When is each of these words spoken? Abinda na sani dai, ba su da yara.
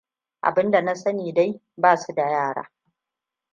Abinda 0.47 0.81
na 0.81 0.95
sani 0.95 1.33
dai, 1.33 1.61
ba 1.77 1.97
su 1.97 2.13
da 2.13 2.29
yara. 2.29 2.71